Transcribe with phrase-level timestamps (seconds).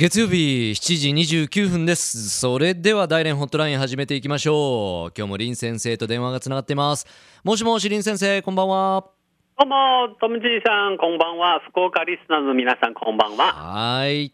[0.00, 2.30] 月曜日7時29分です。
[2.30, 5.12] それでは大連ホットライン始めていきましょう。
[5.18, 7.04] 今日も林先生と電話がつながっています。
[7.42, 9.06] もしもし林先生こんばんは。
[9.58, 11.58] どうも、トムジーさん、こんばんは。
[11.70, 13.46] 福岡リスナーの皆さん、こんばんは。
[13.52, 14.32] はい。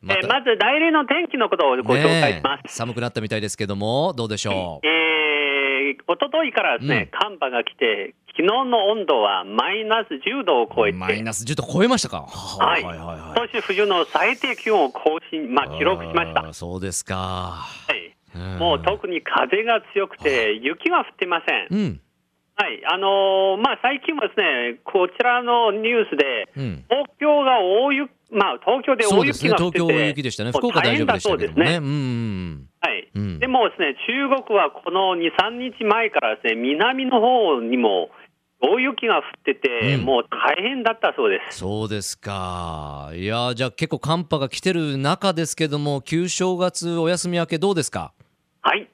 [0.00, 2.60] まえーまず、大連の天気のことをご紹介します。
[2.60, 4.86] ねえ寒くなったみたいですけどもどうでしょう？
[4.86, 12.22] えー、一昨日からですね、寒波が来て、昨日の温度はマイナス10度を超えて、マイナス10度超えましたか？
[12.28, 16.52] はい、はいはいはい今年冬の最低気温を更新、まあ、記録しました。
[16.52, 17.16] そうですか。
[17.16, 18.58] はい、うん。
[18.58, 21.76] もう特に風が強くて、雪は降ってません。
[21.76, 22.00] うん。
[22.54, 26.84] はい、あのーまあ、最近はですね、こちらのニュースで、うん。
[26.88, 30.52] 東京が大雪、まあ、東京で大雪が降ってて、東京大雪でしたね。
[30.52, 31.80] 福岡大丈夫でしたけどもね。
[32.78, 33.10] はい。
[33.12, 33.38] うん。
[33.40, 38.10] でもですね、中国はこの2、3日前からですね、南の方にも
[38.64, 40.04] 大雪が降ってて、うん。
[40.04, 41.58] もう大変だったそうです。
[41.58, 43.10] そうですか。
[43.12, 48.12] いやじゃあ結構寒波が来てる中ですけども旧正月お休み明けどうですか？
[48.62, 48.88] はい。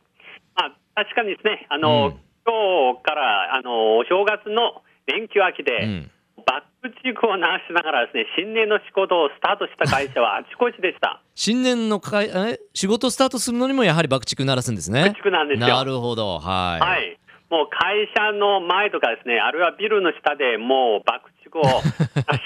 [0.56, 2.20] まあ、確かにですね、あの、うん。
[2.46, 6.10] 今日から、あの、お正月の連休明けで、うん。
[6.46, 11.20] バックチークを流しながらですね、新年の仕事をスタートした会社はあちこちでした。
[11.34, 12.58] 新年のかいえ？
[12.72, 15.02] 仕事スタートするのにもやはり爆竹鳴らすんですね。
[15.02, 15.68] 爆竹なんですよ。
[15.68, 16.38] なるほど。
[16.38, 17.18] はい、はい。
[17.50, 21.62] もう会社の前とかですね、あるいはビルの下でもう爆竹を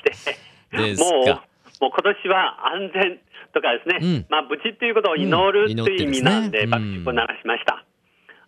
[0.06, 1.44] 出して、もう、か。
[1.80, 3.18] もう今年は安全
[3.52, 4.26] とかですね、うん。
[4.30, 7.82] まあ無事っていうことを祈るうんという意味なんで、爆竹を鳴らしました。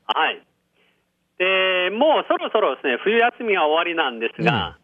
[0.06, 0.41] はい。
[1.38, 4.78] で、もうそろそろですね、冬休みが終わりなんですが、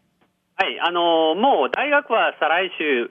[0.55, 3.09] はい、あのもう大学は再来週、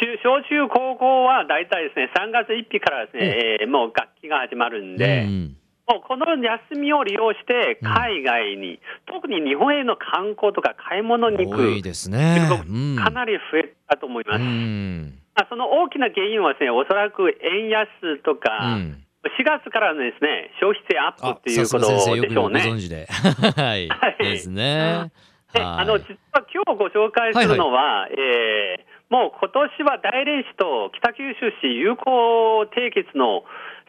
[0.00, 5.56] 中小中高校は大体ですね、3月1日からですね、えーもう学期が始まるんで、うん
[5.88, 12.48] もうこの休みを利用して、海外に、特に日本への観光とか買い物に行く、多いですね。
[12.68, 12.96] うん。
[12.96, 14.40] かなり増えたと思います。
[14.40, 15.18] うん。
[15.34, 17.88] まあ、その大きな原因はですね、おそらく円安
[18.22, 19.04] とか、うん。
[19.38, 22.60] 4月からのですね、消費税アップあっていうことさすが先生よくごでしょうね。
[22.60, 23.06] 存知で。
[23.06, 24.16] はい、はい。
[24.18, 25.10] ですね
[25.54, 33.44] あの実は今日ご紹介するのは、えーもう今年は大連市と北九州市友好締結の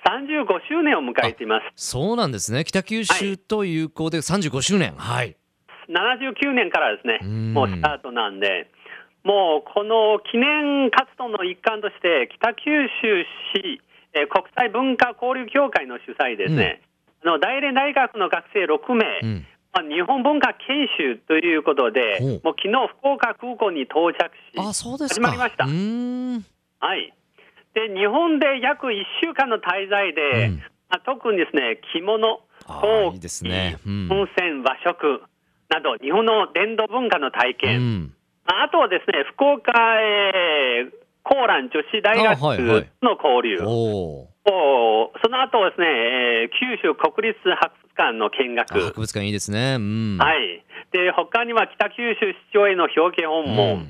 [0.05, 1.65] 35周年を迎えています。
[1.75, 2.63] そうなんですね。
[2.63, 4.93] 北九州と友好で35周年。
[4.97, 5.35] はい。
[5.89, 7.19] 79年からですね。
[7.21, 8.69] うん、もうスタートなんで、
[9.23, 13.23] もうこの記念活動の一環として、北九州
[13.55, 13.81] 市、
[14.13, 16.81] えー国際文化交流協会の主催ですね、
[17.23, 19.45] あの大連大学の学生6名、うん。
[19.73, 25.27] まあ、日本文化研修ということでもう昨日福岡空港に到着し、あそうですか。
[25.29, 25.65] 始まりました。
[26.85, 27.13] はい、
[27.73, 30.55] で日本で約1週間の滞在で、うん。
[30.89, 33.79] まあ、特にですね着物、あ陶器ーいいですね。
[33.85, 34.07] うん。
[34.11, 35.21] 温泉、和食
[35.69, 38.13] など、日本の伝統文化の体う験、ん。
[38.45, 40.91] まああとはですね福岡、えー、
[41.23, 42.91] コーラン女子大学あはいはい。
[43.01, 44.29] の交流、お
[45.23, 48.73] その後はですね、えー九州国立博物館の見学。
[48.73, 49.77] 博物館いいですね。
[49.79, 50.17] うん。
[50.19, 53.87] はい、で他には北九州市長への表敬訪問、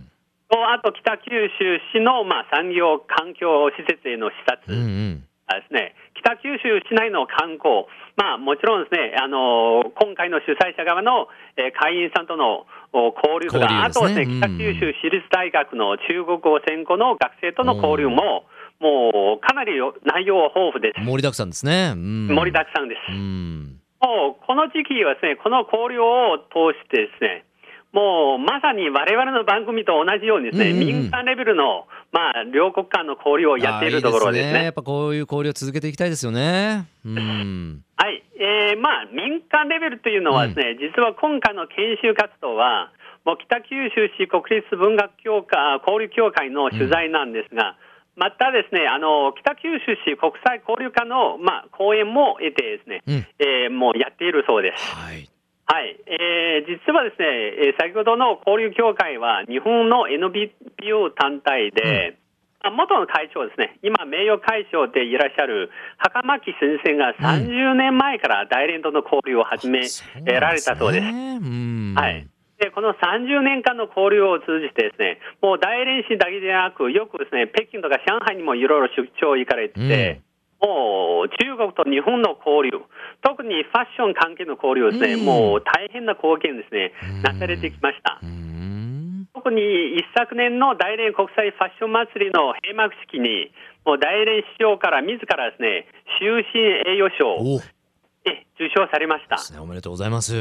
[0.61, 5.27] あと北九州市の、まあ、産業環境施設への視察、うんうん。
[5.47, 11.27] あですね、北九州市内の観光、まあ、もちろんですね、あの今回の主催者側の、
[11.57, 13.81] えー会員さんとのお交流とか、ね。
[13.83, 18.45] あとはですね、うん北九州市立大学の中国語専攻の学生との交流も、
[18.79, 19.73] もうかなり
[20.05, 21.01] 内容豊富です。
[21.01, 21.93] 盛りだくさんですね。
[21.95, 22.27] うん。
[22.27, 23.11] 盛りだくさんです。
[23.11, 23.79] うん。
[23.99, 27.45] もうこの時期はですね、この交流を通してですね、
[27.93, 30.87] もうまさに我々の番組と同じようにですね、うんうんうん。
[30.87, 34.57] 民間レベルの、まあ、両国間の交流をやっているところですね。
[34.57, 36.89] いいやっぱこういう交流を続けていきたいですよね。
[37.05, 37.85] うん。
[37.95, 42.91] はい、えーまあ、民間レベルというのはですね、実は今回の研修活動は、
[43.25, 47.77] もう北九州市国立文学協会交流協会の取材なんですが、
[48.15, 53.27] またですね、あの北九州市国際交流課の、まあ、講演も得てですね、うん。
[53.37, 54.81] えーもうやっているそうです。
[54.81, 55.29] はい
[55.65, 57.25] はい、えー実はですね、
[57.67, 62.17] えー先ほどの交流協会は日本の NPO 団体で、
[62.63, 69.83] あ元の会長ですね、今、名誉会長でいらっしゃる袴木先生が30年前から大連との交流を始め
[70.23, 71.11] られたそうです。
[71.11, 71.93] ねうん。
[71.95, 72.27] はい。
[72.59, 80.21] でこの30年間の交流を通じてですね、もう大連市だけでなく、よくですね、北京とか上海にもいろいろ出張行かれてて、
[80.63, 82.79] もう中国と日本の交流、
[83.19, 85.25] 特にファッション関係の交流ですね、うん。
[85.27, 88.19] もう大変な貢献ですねうん、なされてきました。
[88.23, 88.25] う。
[88.25, 89.27] ん。
[89.35, 93.51] 特に一昨年の大連国際ファッション祭りの閉幕式に、
[93.83, 95.83] もう大連市長から自らですね、
[96.15, 99.35] 終身栄誉賞を受賞されました。
[99.61, 100.31] おめでとうございます。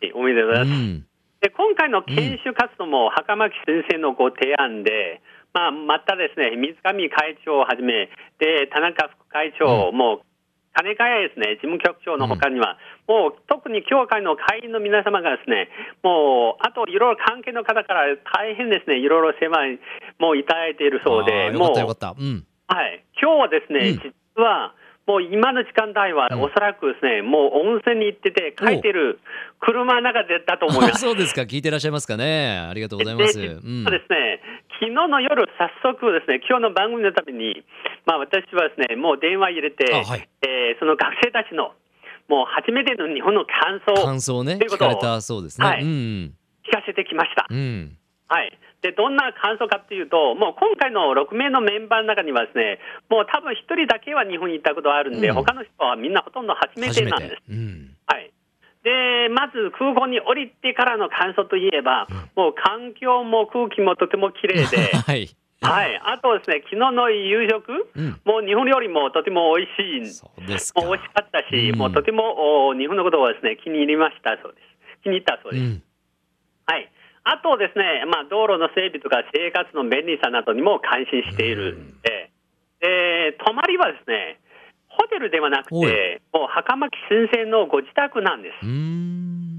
[0.00, 0.78] えおめでとうございます。
[0.78, 1.06] うん。
[1.40, 5.20] で今回の研修活動も袴木先生のご提案で、
[5.56, 10.20] まあ、またですね、水上会長をはじめ、で、田中副会長も、
[10.76, 12.76] 金谷ですね、事務局長のほかには、
[13.08, 15.70] もう特に協会の会員の皆様がですね、
[16.02, 18.04] もう、あといろいろ関係の方から
[18.36, 19.80] 大変ですね、いろいろ世話
[20.18, 22.12] もういただいているそうで、もうったよかった。
[22.12, 22.44] うん。
[22.68, 24.12] はい、今日はですね、うん。
[24.36, 24.74] 実は、
[25.06, 26.42] もう今の時間帯は、うん。
[26.42, 29.20] おそらくですね、もう温泉に行ってて、帰ってる
[29.60, 31.00] 車の中でだと思いまあす。
[31.00, 31.42] そうですか。
[31.42, 32.58] 聞いてらっしゃいますかね。
[32.58, 33.40] ありがとうございます。
[33.40, 34.40] でうんですね、
[34.78, 37.64] 昨日の夜、早速ですね、今日の番組のために、
[38.04, 41.72] まあ、私はですね、もう電話入れて、あはいえーその学生たちの、
[42.28, 45.88] もう初めての日本の感想を感想ねということを聞かれたそうですねはいうん
[46.66, 47.46] 聞かせてきました。
[47.48, 48.58] うんうんはい。
[48.82, 52.78] で、どんな感想かっていうと、もう今回の6名のメンバーの中にはですね、
[53.08, 57.42] もう多分1人だけは日本に行ったことがあるんで、うん他の人はみんなほとんど初めてなんですて。
[57.50, 57.95] うんはい。
[58.86, 62.06] で、まず空港に降りてからの感想といえば、
[62.36, 65.26] もう環境も空気もとても綺麗で、 はい。
[65.60, 66.00] はい。
[66.04, 68.20] あとですね、昨日の夕食、うん。
[68.24, 70.82] もう日本料理もとても美味しい、そうですか。
[70.82, 71.78] もう美味しかったし、うん。
[71.78, 75.02] もうとてもお日本のことをですね、気に入りましたそうです。
[75.02, 75.64] 気に入ったそうです。
[75.64, 75.82] うん。
[76.66, 76.88] はい。
[77.24, 82.30] あとですね、まあ、道路の整備とか生活の便利さなどにも関心しているんで、
[82.78, 84.38] で、泊まりはですね、
[84.98, 88.66] ホテルではなくて、もう袴木先生のご自宅なんです。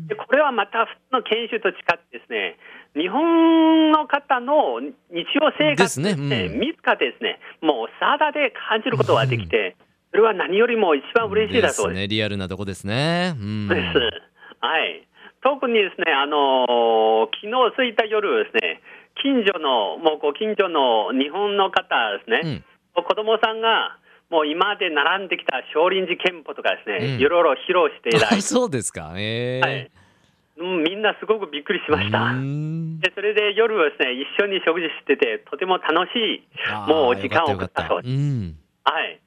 [0.07, 2.57] でこれはまた普通の研修と違ってですね、
[2.95, 6.11] 日本の方の日常生活ですね。
[6.51, 6.59] うん。
[6.59, 9.75] 自らですね、もう肌で感じることができて、
[10.11, 11.99] それは何よりも一番嬉しいだそうです。
[11.99, 12.07] ね。
[12.07, 13.33] リアルなとこですね。
[13.37, 13.67] うん。
[13.67, 13.79] です。
[14.61, 15.07] はい。
[15.43, 18.81] 特にですね、あのー昨日過ぎた夜ですね、
[19.21, 22.63] 近所の、もうご近所の日本の方ですね、
[22.95, 23.03] うん。
[23.03, 23.97] 子供さんが、
[24.29, 27.21] もう今まで並んできた少林寺拳法とかですね、うん。
[27.21, 29.13] いろいろ披露していただいあて、 そうですか。
[29.15, 29.91] ええはい。
[30.57, 32.19] うんみんなすごくびっくりしました。
[32.19, 32.99] うーん。
[32.99, 36.47] でそれで夜はですね、一緒に食事してて、とても楽しい、
[36.89, 38.11] もう時間を送ったたそうです。
[38.11, 38.55] うん。
[38.83, 39.19] はい。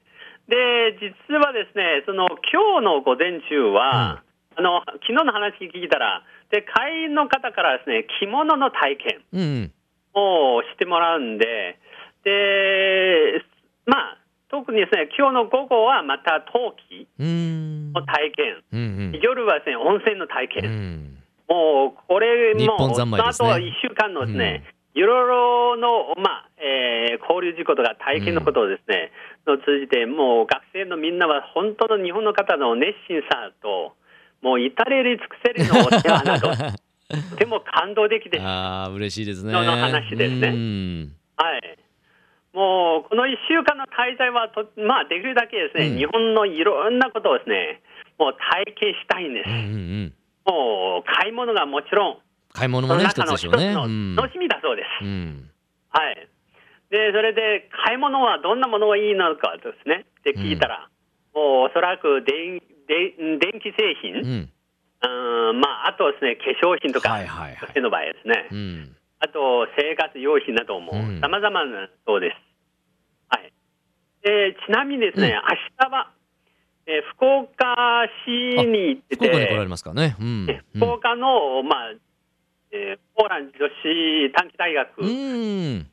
[0.47, 4.21] で、実はですね、その今日の午前中は、
[4.57, 9.71] あの昨日の話聞いたら、で会員の方からですね、着物の体験うん。
[10.13, 11.79] をしてもらうんで、
[12.25, 13.41] で、
[13.85, 14.17] まあ、
[14.51, 17.93] 特にですね、今日の午後はまた陶器うん。
[17.93, 19.19] の体験、うんうん。
[19.23, 20.65] 夜はですね、温泉の体験。
[20.67, 21.17] うん。
[21.47, 22.95] もうこれ日も、ね。
[22.95, 24.63] その後1週間のですね、
[24.93, 29.11] いろいろの、まあえー交流事故とか体験のことをですね、
[29.47, 33.95] の通じて、もう学生のみんなは本当の日本の方の熱心さと、
[34.41, 36.49] もう至れり尽くせりのお世話など、
[37.31, 38.43] とても感動的です。
[38.43, 39.53] ああ嬉しいですね。
[39.53, 40.47] の話ですね。
[40.49, 41.11] うん。
[41.37, 41.77] はい。
[42.53, 45.97] もうこの1週間の滞在はと、まあ、できるだけですね、うん。
[45.97, 47.81] 日本のいろんなことをですね、
[48.19, 49.49] もう体験したいんです。
[49.49, 49.55] うん。
[49.55, 50.13] うんうん。
[50.45, 52.17] もう買い物がもちろん、
[52.53, 53.71] 買い物もね一つでしょうね。
[53.71, 54.13] その中のうん。
[54.13, 55.05] 一つの楽しみだそうです。
[55.05, 55.49] うん。
[55.89, 56.27] はい。
[56.91, 60.89] で、それで、買い物はどんなものがいいのかですね、って聞いたら、
[61.33, 64.49] もうおそらく電電電気製品、う
[65.07, 67.81] うんん、まあ、あとですね、化粧品とか、はいはいはい。
[67.81, 72.35] の場合ですね、うんあと生活用品などもうん、さまざまなそうです。
[73.29, 73.53] はい。
[74.23, 75.33] で、ちなみにですね、うん。
[75.33, 75.39] 明
[75.77, 76.11] 日は、
[76.87, 77.75] えー福岡
[78.25, 80.15] 市に行って福岡に来られて、ますかね。
[80.19, 80.47] うん。
[80.49, 81.93] え福岡の、まあ、
[82.71, 85.83] えーポーランド女子短期大学、うん。
[85.83, 85.87] で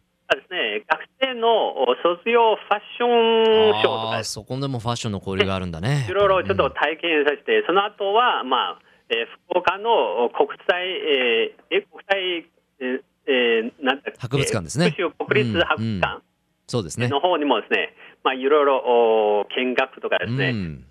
[0.47, 6.07] すね、学生の卒業ファッションショーとかそこでもファッションの交流があるんだね。
[6.09, 8.79] いろいろちょっと体験させて、その後は、まあ、
[9.11, 12.47] えー福岡の国際、えーえ国際、
[12.81, 14.91] えーえーなん博物館ですね。
[14.91, 16.23] 福州国立博物館
[16.67, 17.09] そうですね。
[17.09, 17.95] の方にもですね、
[18.25, 20.85] まあ、いろいろお見学とかですね、うん。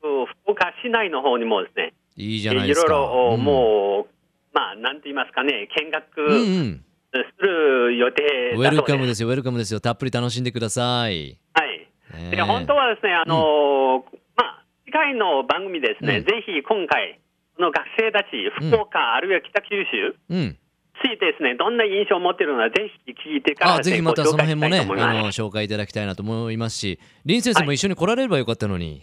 [0.00, 2.86] 福岡市内の方にもですね、いいじゃないですか。
[2.86, 4.14] いろいろもう、
[4.54, 6.84] まあ、なんて言いますかね、見学うんうん。
[7.12, 8.22] する予定
[8.56, 8.82] ウェル。
[8.82, 9.80] カムですよウェルカムですよ。
[9.80, 11.38] たっぷり楽しんでください。
[11.52, 11.88] はい。
[12.14, 16.24] ねで本当はですね、あのーまあ、次回の番組ですね、うん。
[16.24, 17.20] ぜひ今回、
[17.56, 20.56] この学生たち、福岡、あるいは北九州うん
[21.02, 29.00] ついてですね、どんな印象を持っているのか、ぜひ聞いてからぜひまたその辺もねあの紹介いただきたいなと思いますし林先生も一緒に来られればよかったのに。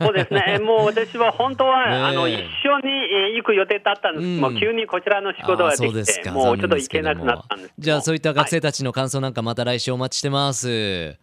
[0.00, 2.02] そうですね、もう私は本当は、 ねえ。
[2.02, 2.40] あの一緒
[2.80, 4.26] にえー行く予定だったんです。
[4.26, 6.32] けども、うん急にこちらの仕事ができて、ですか。
[6.32, 11.16] もうちょっと行けなくなったんですじゃあそういった学はい生たちの感想なんかまた来週お待ちしてます。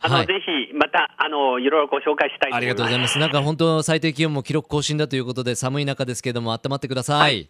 [0.00, 0.26] あのはい。
[0.26, 0.34] ぜ
[0.70, 2.56] ひまたあのいろいろご紹介したいと思います。
[2.56, 3.18] ありがとうございます。
[3.18, 7.48] なんか本当最低気温も記録更新だということで寒い中ですけども温まってください、、はいい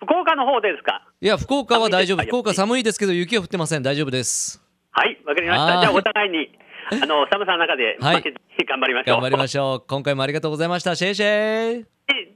[0.00, 1.02] 福岡の方ですか？
[1.20, 2.22] いや、福岡は大丈夫。
[2.24, 3.82] 福岡寒いですけど、雪は降ってません。
[3.82, 4.62] 大丈夫です。
[4.92, 5.80] はい、わかりました。
[5.80, 6.48] じゃあ、お互いに、
[7.02, 8.22] あの、寒さの中で、はい、
[8.66, 9.16] 頑張りましょう。
[9.16, 9.80] 頑張りましょう。
[9.88, 10.96] 今回もありがとうございました。
[10.96, 11.86] シェイシェイ。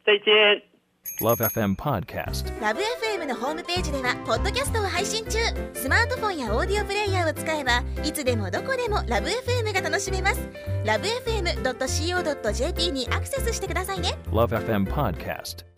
[0.04, 0.62] 再见。
[1.21, 2.47] LoveFM Podcast。
[2.61, 5.38] LoveFM のホームページでは、ポッドキャストを配信中。
[5.75, 10.49] スマートフォンやオーディオプレイヤーを使えば、いつでもどこでも LoveFM が楽しめます。
[10.85, 14.11] LoveFM.co.jp にアクセスしてくださいね。
[14.31, 15.72] LoveFM Podcast。